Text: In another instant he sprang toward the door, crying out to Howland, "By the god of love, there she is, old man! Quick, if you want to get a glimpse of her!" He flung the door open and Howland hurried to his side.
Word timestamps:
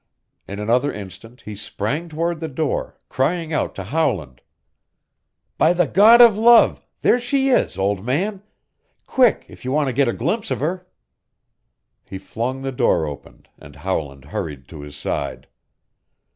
In 0.47 0.59
another 0.59 0.91
instant 0.91 1.41
he 1.41 1.55
sprang 1.55 2.09
toward 2.09 2.39
the 2.39 2.47
door, 2.47 2.97
crying 3.07 3.53
out 3.53 3.75
to 3.75 3.83
Howland, 3.83 4.41
"By 5.59 5.73
the 5.73 5.85
god 5.85 6.21
of 6.21 6.35
love, 6.35 6.83
there 7.03 7.19
she 7.19 7.49
is, 7.49 7.77
old 7.77 8.03
man! 8.03 8.41
Quick, 9.05 9.45
if 9.47 9.63
you 9.63 9.71
want 9.71 9.89
to 9.89 9.93
get 9.93 10.07
a 10.07 10.13
glimpse 10.13 10.49
of 10.49 10.59
her!" 10.59 10.87
He 12.03 12.17
flung 12.17 12.63
the 12.63 12.71
door 12.71 13.05
open 13.05 13.45
and 13.59 13.75
Howland 13.75 14.25
hurried 14.25 14.67
to 14.69 14.81
his 14.81 14.97
side. 14.97 15.45